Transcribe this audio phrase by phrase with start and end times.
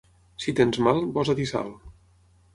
[0.45, 1.71] Si tens mal, posa-t'hi sal.